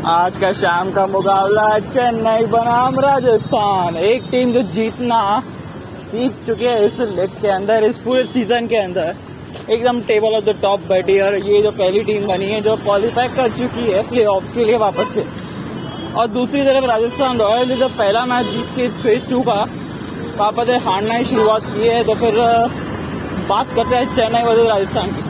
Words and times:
आज 0.00 0.36
का 0.38 0.50
शाम 0.52 0.90
का 0.90 1.06
मुकाबला 1.06 1.78
चेन्नई 1.78 2.44
बनाम 2.50 2.98
राजस्थान। 3.00 3.96
एक 3.98 4.22
टीम 4.30 4.52
जो 4.52 4.60
जीतना 4.74 5.18
सीख 6.02 6.36
चुके 6.46 6.68
हैं 6.68 6.78
इस 6.80 6.98
लेग 7.00 7.30
के 7.40 7.48
अंदर, 7.48 7.84
इस 7.84 7.96
पूरे 7.96 8.22
सीज़न 8.26 8.66
के 8.66 8.76
अंदर। 8.76 9.16
एकदम 9.68 10.00
टेबल 10.02 10.36
ऑफ़ 10.36 10.44
द 10.44 10.54
टॉप 10.62 10.86
बैठी 10.88 11.16
है 11.16 11.22
और 11.22 11.36
ये 11.38 11.60
जो 11.62 11.70
पहली 11.72 12.02
टीम 12.04 12.26
बनी 12.28 12.46
है, 12.46 12.60
जो 12.60 12.76
क्वालिफाई 12.76 13.28
कर 13.28 13.48
चुकी 13.50 13.82
है 13.82 14.02
प्ले 14.08 14.24
के 14.52 14.64
लिए 14.64 14.76
वापस 14.78 15.12
से। 15.14 15.24
और 16.14 16.26
दूसरी 16.28 16.62
तरफ़ 16.62 16.84
राजस्थान 16.84 17.38
रॉयल 17.38 17.76
जो 17.78 17.88
पहला 17.90 18.24
मैच 18.26 18.46
जीत 18.46 18.72
के 18.76 18.88
फ़ेज़ 19.02 19.28
टू 19.30 19.40
का 19.42 19.60
वापस 20.38 20.70
हारना 20.86 21.14
ही 21.14 21.24
शुरुआत 21.24 21.66
की 21.66 21.88
है 21.88 22.02
तो 22.04 22.14
फिर 22.14 22.40
बात 23.48 23.76
करते 23.76 23.96
हैं 23.96 24.14
चेन्नई 24.14 24.42
वर्सेज 24.44 24.66
राजस्थान 24.68 25.12
की। 25.12 25.22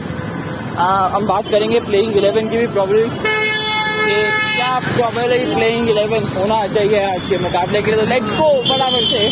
हम 1.16 1.27
बात 1.27 1.50
करेंगे 1.50 1.80
प्लेइंग 1.80 2.16
इलेवन 2.16 2.48
की 2.48 2.57
भी 2.57 2.66
प्रॉब्लम 2.68 3.18
कि 4.71 4.87
क्या 4.87 4.95
प्रॉबेबली 4.96 5.55
प्लेइंग 5.55 5.88
इलेवन 5.91 6.27
होना 6.33 6.66
चाहिए 6.66 7.02
आज 7.05 7.24
के 7.27 7.38
मुकाबले 7.38 7.80
के 7.83 7.91
लिए 7.91 8.01
तो 8.01 8.06
लेट्स 8.09 8.34
गो 8.38 8.48
फटाफट 8.65 9.05
से। 9.11 9.23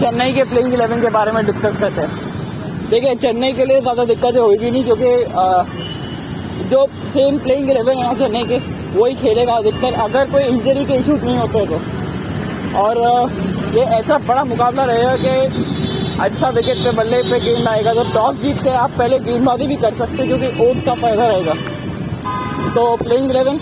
चेन्नई 0.00 0.32
के 0.32 0.44
प्लेइंग 0.44 0.74
इलेवन 0.74 1.00
के 1.02 1.10
बारे 1.10 1.32
में 1.32 1.44
डिस्कस 1.46 1.78
करते 1.80 2.00
हैं। 2.00 2.10
देखिए, 2.90 3.14
चेन्नई 3.16 3.52
के 3.52 3.64
लिए 3.64 3.80
ज़्यादा 3.80 4.04
दिक्कतें 4.04 4.40
होगी 4.40 4.70
नहीं, 4.70 4.84
क्योंकि 4.84 5.10
जो 6.70 6.86
सेम 7.14 7.38
प्लेइंग 7.38 7.70
इलेवन 7.70 7.98
है 7.98 8.14
चेन्नई 8.18 8.44
के, 8.44 8.58
वही 8.98 9.14
खेलेगा 9.14 9.52
अधिकतर, 9.54 9.92
अगर 10.02 10.30
कोई 10.30 10.42
इंजरी 10.44 10.84
के 10.84 10.94
इशूज 10.94 11.24
नहीं 11.24 11.36
होते 11.36 11.66
तो। 11.66 11.80
और 12.78 12.94
ये 13.76 13.84
ऐसा 13.98 14.18
बड़ा 14.28 14.44
मुकाबला 14.44 14.84
रहेगा 14.84 15.16
कि 15.16 15.32
अच्छा 16.22 16.48
विकेट 16.50 16.76
पे 16.84 16.90
बल्ले 16.96 17.22
पे 17.22 17.38
गेंद 17.40 17.68
आएगा 17.68 17.94
तो 17.94 18.04
टॉस 18.14 18.34
जीत 18.42 18.62
के 18.64 18.70
आप 18.78 18.90
पहले 18.98 19.18
गेंदबाजी 19.20 19.66
भी 19.66 19.76
कर 19.76 19.94
सकते 19.94 20.22
हैं, 20.22 20.26
क्योंकि 20.28 20.48
ओस 20.64 20.82
का 20.84 20.94
फ़ायदा 20.96 21.26
रहेगा। 21.26 21.54
तो 22.74 22.84
प्लेइंग 22.96 23.30
इलेवन 23.30 23.58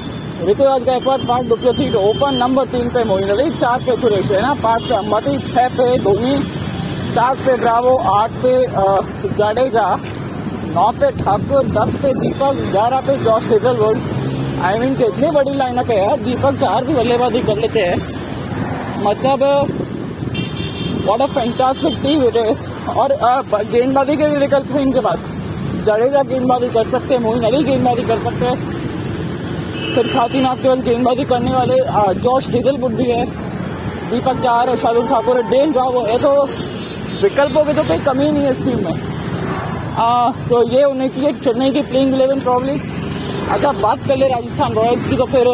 ऋतुराज 0.49 0.83
गायकवाड़ 0.85 1.21
पाँच 1.27 1.47
डुप्लेसी 1.49 1.93
ओपन 1.97 2.35
नंबर 2.37 2.67
तीन 2.69 2.89
पे 2.91 3.05
मोइन 3.05 3.29
अली, 3.31 3.51
चार 3.53 3.79
पे 3.87 3.97
सुरेश 3.97 4.31
रैना, 4.31 4.55
पाँच 4.63 4.83
पे 4.83 4.95
अम्बाती 4.95 5.39
छह 5.41 5.69
पे 5.77 5.87
धोनी 6.05 6.35
सात 7.15 7.37
पे 7.47 7.57
ब्रावो, 7.57 7.97
आठ 8.13 8.31
पे 8.43 8.53
जाडेजा, 9.37 9.87
नौ 10.75 10.91
पे 11.01 11.11
ठाकुर, 11.17 11.67
दस 11.69 11.95
पे 12.03 12.13
दीपक, 12.21 12.61
ग्यारह 12.73 13.01
पे 13.07 13.17
जॉस 13.25 13.49
हेजलवुड 13.51 13.99
आई 14.65 14.79
मीन 14.79 14.95
के 14.97 15.05
इतनी 15.05 15.31
बड़ी 15.31 15.55
लाइनअप 15.55 15.91
है 15.91 15.99
यार, 15.99 16.21
दीपक 16.21 16.55
चार 16.61 16.85
भी 16.85 16.95
बल्लेबाजी 16.95 17.41
कर 17.43 17.59
लेते 17.59 17.81
हैं। 17.81 17.97
मतलब 19.05 19.43
what 21.07 21.21
a 21.21 21.27
fantastic 21.29 21.99
team 22.03 22.23
it 22.25 22.37
is 22.37 22.69
और 22.91 23.13
गेंदबाजी 23.73 24.17
के 24.17 24.29
भी 24.29 24.37
विकल्प 24.37 24.71
है 24.73 24.83
इनके 24.83 25.01
पास। 25.01 25.19
जडेजा 25.87 26.23
गेंदबाजी 26.25 26.69
कर 26.75 26.89
सकते 26.91 27.15
हैं 27.15 27.21
मोइन 27.23 27.43
अली 27.45 27.63
गेंदबाजी 27.65 28.03
कर 28.09 28.19
सकते 28.25 28.45
हैं। 28.45 28.81
फिर 29.95 30.07
साथ 30.09 30.35
ही 30.35 30.41
नाथ 30.41 30.63
केवल 30.63 30.81
गेंदबाजी 30.83 31.25
करने 31.27 31.53
वाले 31.53 31.77
जॉश 32.21 32.49
हेजलवुड 32.51 32.93
भी 32.97 33.05
है। 33.05 33.25
दीपक 34.11 34.43
चार 34.43 34.69
है 34.69 34.77
शाहरुख 34.77 35.09
ठाकुर 35.09 35.37
है 35.37 35.51
डेल 35.51 35.73
राव 35.73 36.05
है। 36.07 36.19
तो 36.19 36.33
विकल्पों 37.23 37.65
की 37.65 37.73
तो 37.73 37.83
कोई 37.85 37.99
कमी 38.07 38.31
नहीं 38.31 38.45
है 38.45 38.51
इस 38.53 38.65
टीम 38.65 38.85
में। 38.85 38.95
आ, 39.95 40.31
तो 40.49 40.63
ये 40.69 40.83
होनी 40.83 41.09
चाहिए 41.09 41.33
चेन्नई 41.35 41.71
की 41.73 41.83
प्लेइंग 41.91 42.15
इलेवन 42.15 42.41
प्रॉब्लम 42.41 42.79
अच्छा 43.51 43.73
बात 43.73 44.07
कर 44.09 44.17
ले 44.17 44.29
राजस्थान 44.29 44.73
रॉयल्स 44.75 45.09
की 45.09 45.17
तो 45.17 45.25
फिर 45.33 45.47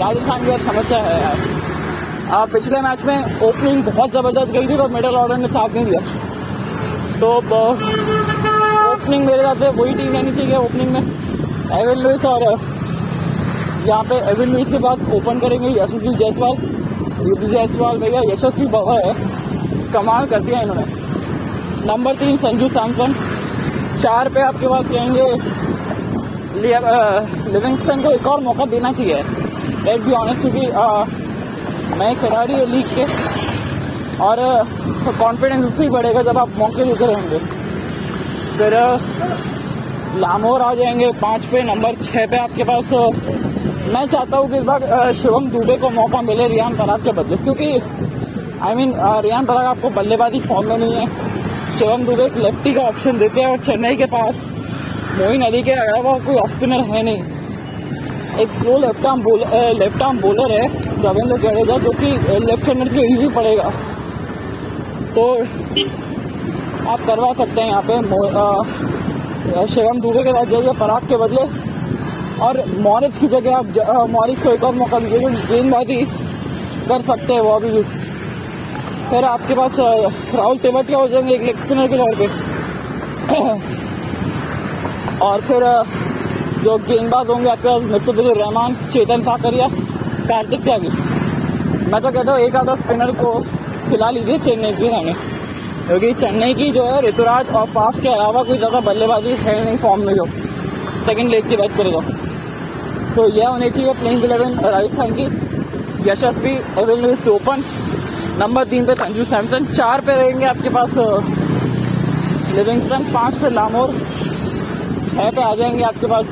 राजस्थान 0.00 0.44
की 0.46 0.56
समस्या 0.64 0.98
है 1.00 1.20
यार। 1.22 1.38
आ, 2.28 2.44
पिछले 2.46 2.80
मैच 2.80 3.04
में 3.04 3.40
ओपनिंग 3.48 3.82
बहुत 3.84 4.12
ज़बरदस्त 4.12 4.52
गई 4.52 4.66
थी 4.68 4.76
और 4.76 4.90
मिडल 4.92 5.14
ऑर्डर 5.16 5.36
ने 5.36 5.48
साथ 5.48 5.74
नहीं 5.74 5.84
दिया। 5.86 6.00
तो 7.20 7.28
ओपनिंग 8.92 9.24
मेरे 9.26 9.38
हिसाब 9.38 9.58
से 9.58 9.68
वही 9.80 9.94
टीम 9.94 10.12
रहनी 10.12 10.32
चाहिए 10.36 10.56
ओपनिंग 10.56 10.90
में। 10.92 11.02
एविन 11.80 11.98
लुइस 11.98 12.24
और 12.24 12.42
यहाँ 13.86 14.02
पे 14.04 14.14
एविन 14.30 14.52
लुइस 14.52 14.70
के 14.72 14.78
बाद 14.78 15.12
ओपन 15.14 15.38
करेंगे, 15.38 15.68
यशस्वी 15.80 16.14
जायसवाल 16.14 16.56
युद्धि 17.28 17.46
जायसवाल, 17.46 17.98
भैया 17.98 18.20
यशस्वी 18.24 18.66
बाबा 18.66 18.94
है। 18.96 19.14
कमाल 19.92 20.26
कर 20.26 20.40
दिया 20.40 20.60
इन्होंने। 20.60 20.86
नंबर 21.86 22.14
तीन, 22.14 22.36
संजू 22.36 22.68
सैमसन। 22.68 23.14
चार 24.00 24.28
पे 24.28 24.40
आपके 24.40 24.68
पास 24.68 24.90
रहेंगे। 24.90 25.22
लिविंगस्टन 27.52 28.02
को 28.02 28.10
एक 28.10 28.26
और 28.26 28.40
मौका 28.40 28.64
देना 28.66 28.92
चाहिए। 28.92 29.22
लेट 29.84 30.00
बी 30.00 30.12
ऑनेस्ट 30.12 30.40
क्योंकि 30.42 30.66
नए 31.98 32.14
खिलाड़ी 32.14 32.52
है 32.52 32.66
लीग 32.66 32.86
के। 32.88 33.04
और 34.22 34.36
कॉन्फिडेंस 35.18 35.64
उससे 35.64 35.82
ही 35.82 35.88
बढ़ेगा 35.90 36.22
जब 36.22 36.38
आप 36.38 36.48
मौके 36.58 36.84
देते 36.84 37.06
रहेंगे। 37.06 37.38
फिर 38.58 38.72
लामोर 40.20 40.60
आ 40.60 40.74
जाएँगे। 40.74 41.10
पाँच 41.22 41.44
पे 41.44 41.62
नंबर 41.62 41.94
छः 42.02 42.26
पे 42.26 42.36
आपके 42.36 42.64
पास 42.64 42.92
मैं 43.86 44.06
चाहता 44.06 44.36
हूँ 44.36 44.48
कि 44.50 44.56
इस 44.56 44.64
बार 44.64 45.12
शिवम 45.14 45.48
दुबे 45.50 45.76
को 45.78 45.88
मौका 45.90 46.20
मिले 46.22 46.46
रियान 46.48 46.76
पराग 46.76 47.04
के 47.04 47.12
बदले, 47.12 47.36
क्योंकि 47.38 47.66
आई 48.62 48.74
मीन 48.74 48.92
रियान 49.22 49.44
पराग 49.46 49.64
आपको 49.66 49.90
बल्लेबाजी 49.92 50.40
फॉर्म 50.42 50.68
में 50.68 50.78
नहीं 50.78 50.94
है। 50.94 51.06
शिवम 51.78 52.04
दुबे 52.04 52.24
एक 52.24 52.36
लेफ्टी 52.38 52.72
का 52.74 52.82
ऑप्शन 52.82 53.18
देते 53.18 53.40
हैं 53.40 53.48
और 53.48 53.58
चेन्नई 53.58 53.96
के 53.96 54.06
पास 54.06 54.44
मोइन 55.18 55.42
अली 55.42 55.62
के 55.62 55.72
अलावा 55.72 56.18
कोई 56.26 56.36
ऑफ़ 56.36 56.50
स्पिनर 56.54 56.80
है 56.86 57.02
नहीं। 57.02 57.22
एक 58.40 58.52
slow 58.54 58.78
left 58.78 59.06
arm 59.06 59.22
bowler 59.22 59.74
left 59.74 60.02
arm 60.02 60.18
bowler 60.20 60.52
है, 60.52 60.66
रविंद्र 61.04 61.36
जडेजा, 61.38 61.76
जो 61.78 61.92
कि 61.92 62.08
लेफ़्ट 62.46 62.64
हैंडर 62.68 62.88
से 62.88 63.06
इजी 63.08 63.28
पड़ेगा। 63.36 63.70
तो 65.14 65.22
आप 66.88 67.00
करवा 67.06 67.32
सकते 67.34 67.60
हैं 67.60 67.68
यहाँ 67.68 67.82
पे 67.82 67.94
शिवम 69.68 70.00
दुबे 70.00 70.22
के 70.22 70.32
साथ 70.32 70.46
जाइए 70.46 70.72
पराग 70.80 71.08
के 71.08 71.16
बदले। 71.16 71.44
और 72.42 72.64
मॉरिस 72.78 73.18
की 73.18 73.28
जगह 73.28 73.56
आप 73.56 74.08
मॉरिस 74.10 74.42
को 74.42 74.50
एक 74.50 74.64
और 74.64 74.74
मौका 74.74 74.98
दीजिए 75.00 75.18
गेंदबाजी 75.20 75.96
कर 76.88 77.02
सकते 77.02 77.34
हैं 77.34 77.40
वो 77.40 77.50
अभी 77.50 77.70
भी। 77.70 77.82
फिर 79.10 79.24
आपके 79.24 79.54
पास 79.54 79.76
राहुल 79.78 80.58
तेवटिया 80.58 80.98
हो 80.98 81.08
जाएँगे 81.08 81.34
एक 81.34 81.42
लेग 81.42 81.56
स्पिनर 81.58 81.88
के 81.88 81.96
तौर 81.96 82.14
पे? 82.16 82.26
और 85.26 85.40
फिर 85.40 85.62
जो 86.64 86.76
गेंदबाज 86.78 87.28
होंगे 87.28 87.48
आपके 87.48 87.68
पास 87.68 87.82
मुस्तफिजुर 87.82 88.36
रहमान, 88.36 88.74
चेतन 88.92 89.22
साकरिया, 89.22 89.68
कार्तिक 90.28 90.64
त्यागी। 90.64 90.88
मैं 91.92 92.00
तो 92.02 92.10
कहता 92.10 92.32
हूँ, 92.32 92.40
एक 92.40 92.56
आधा 92.56 92.74
स्पिनर 92.74 93.10
को 93.14 93.32
खिला 93.90 94.10
लीजिए 94.10 94.38
चेन्नई 94.38 94.72
के 94.72 94.90
सामने 94.90 95.12
क्योंकि 95.86 96.12
चेन्नई 96.14 96.54
की 96.54 96.70
जो 96.70 96.84
है 96.84 97.00
ऋतुराज 97.02 97.50
और 97.50 97.66
फाफ 97.66 98.00
के 98.02 98.08
अलावा 98.08 98.42
कोई 98.42 98.56
ज़्यादा 98.58 98.80
बल्लेबाजी 98.82 99.32
है 99.40 99.64
नहीं 99.64 99.76
फॉर्म 99.78 100.06
में 100.06 100.14
जो। 100.14 100.24
सेकंड 101.06 101.30
लेग 101.30 101.48
की 101.48 101.56
बात 101.56 101.76
करें 101.76 101.92
तो 103.16 103.28
यह 103.30 103.48
होनी 103.48 103.70
चाहिए 103.70 103.92
प्लेइंग 103.94 104.24
इलेवन 104.24 104.58
राजस्थान 104.66 105.14
की 105.18 105.26
यशस्वी 106.10 106.54
एविल 106.78 107.04
ओपन 107.30 107.62
नंबर 108.38 108.64
तीन 108.68 108.86
पे 108.86 108.94
संजू 108.94 109.24
सैमसन, 109.24 109.64
चार 109.66 110.00
पे 110.00 110.14
रहेंगे 110.14 110.46
आपके 110.46 110.68
पास 110.68 110.96
लिविंगस्टन 112.56 113.04
पाँच 113.14 113.34
पे 113.34 113.50
लामोर 113.50 113.92
छः 115.08 115.30
पे 115.30 115.42
आ 115.42 115.54
जाएँगे 115.54 115.82
आपके 115.84 116.06
पास 116.06 116.26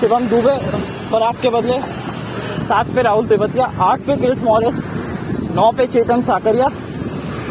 शिवम 0.00 0.26
दुबे 0.28 0.56
पर 1.12 1.22
आपके 1.22 1.48
बदले 1.50 1.78
सात 2.64 2.86
पे 2.94 3.02
राहुल 3.02 3.26
तेवतिया 3.26 3.66
आठ 3.80 4.00
पे 4.00 4.16
क्रिस 4.16 4.42
मॉरिस, 4.42 4.82
नौ 5.54 5.70
पे 5.72 5.86
चेतन 5.86 6.22
साकरिया, 6.22 6.68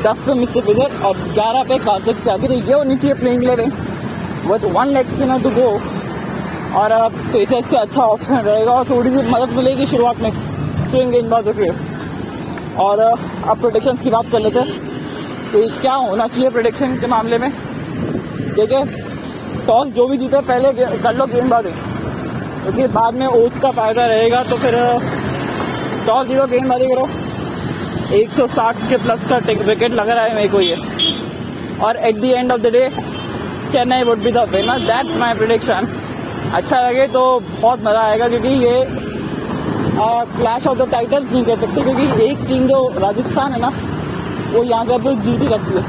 दस 0.04 0.18
पे 0.26 0.34
मिस्टर 0.34 0.64
विजय, 0.64 0.90
और 1.06 1.18
ग्यारह 1.34 1.64
पे 1.64 1.78
कार्तिक 1.86 2.24
त्यागी। 2.24 2.48
तो 2.48 2.54
ये 2.54 2.74
होनी 2.74 2.96
चाहिए 2.96 3.16
playing 3.16 3.44
eleven 3.44 3.72
with 4.48 4.64
one 4.74 4.88
leg 4.94 5.08
spinner 5.10 5.42
to 5.44 5.50
go 5.52 5.70
और 6.80 6.92
पेसर्स 7.34 7.70
का 7.70 7.80
अच्छा 7.80 8.02
ऑप्शन 8.04 8.38
रहेगा 8.38 8.72
और 8.72 8.90
थोड़ी 8.90 9.10
सी 9.12 9.22
मदद 9.30 9.56
मिलेगी 9.56 9.86
शुरुआत 9.88 10.18
में। 10.22 10.32
स्विंग 10.90 11.12
गेंदबाजों 11.12 11.54
के। 11.54 11.70
और 12.84 13.00
अब 13.00 13.60
प्रोडिक्शन 13.60 13.98
की 13.98 14.10
बात 14.10 14.32
कर 14.32 14.40
लेते 14.40 14.60
हैं। 14.60 14.94
तो 15.52 15.68
क्या 15.82 15.94
होना 15.94 16.28
चाहिए 16.28 16.50
प्रोडिक्शन 16.50 16.98
के 17.00 17.08
मामले 17.08 17.38
में? 17.38 17.50
देखिए 18.56 18.84
टॉस 19.68 19.88
जो 19.94 20.08
भी 20.08 20.18
जीते, 20.18 20.40
पहले 20.42 20.72
कर 20.98 21.16
लो 21.16 21.26
गेंदबाजी 21.26 21.70
क्योंकि 21.70 22.82
तो 22.82 22.88
बाद 22.90 23.14
में 23.14 23.28
ओस 23.28 23.60
का 23.60 23.72
फ़ायदा 23.72 24.06
रहेगा 24.06 24.44
तो 24.44 24.56
फिर 24.58 24.74
टॉस 26.08 26.28
ज़ीरो 26.28 26.46
गेंदबाजी 26.48 26.86
करो। 26.86 27.08
160 28.16 28.90
के 28.90 28.98
प्लस 29.04 29.28
का 29.30 29.38
विकेट 29.66 29.92
लग 29.94 30.10
रहा 30.10 30.24
है 30.24 30.36
मेरे 30.36 30.50
को 30.50 30.60
ये। 30.62 30.78
और 31.84 31.98
at 31.98 32.22
the 32.22 32.24
end 32.26 32.52
of 32.52 32.62
the 32.62 32.72
day 32.74 32.90
Chennai 33.76 34.04
would 34.04 34.20
be 34.24 34.32
the 34.32 34.38
winner. 34.50 34.80
That's 34.82 35.16
my 35.18 35.34
prediction 35.36 35.88
अच्छा 36.54 36.80
लगे 36.82 37.08
तो 37.10 37.22
बहुत 37.40 37.80
मज़ा 37.84 38.02
आएगा 38.02 38.28
क्योंकि 38.30 38.48
ये 38.60 38.76
क्लैश 39.98 40.68
ऑफ़ 40.68 40.78
द 40.78 40.88
टाइटल्स 40.92 41.32
नहीं 41.32 41.44
कह 41.46 41.56
सकते 41.56 41.82
क्योंकि 41.84 42.06
एक 42.24 42.38
टीम 42.48 42.68
जो 42.68 42.78
राजस्थान 43.00 43.52
है 43.52 43.60
ना, 43.62 43.72
वो 44.54 44.64
यहाँ 44.64 44.86
का 44.88 44.98
तो 44.98 45.14
जीत 45.16 45.42
ही 45.42 45.48
रखती 45.48 45.74
है। 45.74 45.82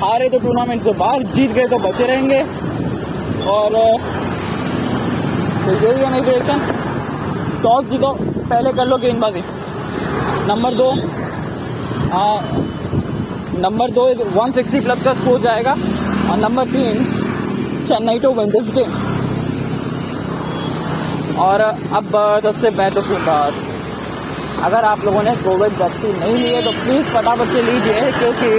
हारे 0.00 0.28
तो 0.28 0.38
टूर्नामेंट 0.38 0.82
से 0.82 0.92
बाहर, 0.94 1.22
जीत 1.34 1.52
गए 1.52 1.66
तो 1.68 1.78
बचे 1.78 2.06
रहेंगे। 2.06 2.40
और 3.48 3.70
तो 5.62 5.72
यही 5.74 6.00
है 6.00 6.10
मेरी 6.12 6.24
प्रोडिक्शन 6.24 6.58
टॉस 7.62 7.84
जीतो, 7.90 8.10
पहले 8.40 8.72
कर 8.72 8.86
लो 8.86 8.96
गेंदबाजी 8.98 9.42
नंबर 10.48 10.74
दो। 10.74 10.92
नंबर 13.60 13.90
दो 13.90 14.08
160 14.08 14.80
प्लस 14.80 15.04
का 15.04 15.14
स्कोर 15.14 15.40
जाएगा। 15.40 15.74
और 16.30 16.36
नंबर 16.38 16.64
तीन 16.68 17.04
चेन्नई 17.88 18.18
टू 18.18 18.32
गेम 18.32 18.90
और 21.40 21.60
अब 21.60 22.06
सबसे 22.44 22.70
महत्वपूर्ण 22.70 23.24
बात। 23.26 23.54
अगर 24.64 24.84
आप 24.84 25.04
लोगों 25.04 25.22
ने 25.22 25.34
कोविड 25.38 25.72
वैक्सीन 25.80 26.16
नहीं 26.18 26.34
ली 26.34 26.48
है 26.48 26.62
तो 26.62 26.70
प्लीज़ 26.74 27.06
फटाफट 27.14 27.52
से 27.52 27.62
लीजिए 27.62 28.10
क्योंकि 28.12 28.50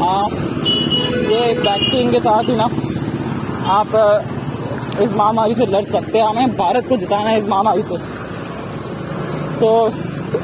आ, 0.00 0.12
ये 1.30 1.52
वैक्सीन 1.60 2.10
के 2.12 2.20
साथ 2.20 2.48
ही 2.48 2.56
ना 2.56 2.68
आप 3.72 3.90
इस 5.00 5.10
महामारी 5.12 5.54
से 5.54 5.66
लड़ 5.66 5.84
सकते 5.86 6.18
हैं। 6.18 6.26
हमें 6.26 6.56
भारत 6.56 6.88
को 6.88 6.96
जिताना 6.96 7.30
है 7.30 7.38
इस 7.42 7.48
महामारी 7.48 7.82
से। 7.82 7.96
तो 9.60 9.70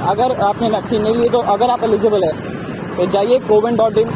अगर 0.06 0.40
आपने 0.42 0.68
वैक्सीन 0.70 1.02
नहीं 1.02 1.14
ली 1.14 1.28
तो 1.28 1.38
अगर 1.54 1.70
आप 1.70 1.84
एलिजिबल 1.84 2.24
है 2.24 2.32
तो 2.96 3.06
जाइए 3.12 3.38
CoWIN 3.48 3.76
dot 3.76 3.98
in 3.98 4.08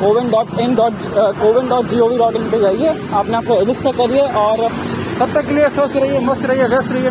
CoWIN 0.00 0.30
dot 0.30 0.58
in 0.60 0.74
dot 0.74 0.92
CoWIN 1.40 1.68
dot 1.68 1.84
G 1.88 2.00
O 2.00 2.08
V 2.08 2.16
dot 2.18 2.36
in 2.36 2.50
पर 2.50 2.60
जाइए। 2.60 2.94
आपने 3.14 3.36
आपको 3.36 3.60
रजिस्टर 3.60 3.92
करिए 3.98 4.26
और 4.40 4.68
तब 5.18 5.34
तक 5.34 5.46
के 5.46 5.54
लिए 5.54 5.68
स्वस्थ 5.70 5.96
रहिए 5.96 6.20
मस्त 6.20 6.44
रहिए, 6.46 6.64
व्यस्त 6.68 6.92
रहिए 6.92 7.10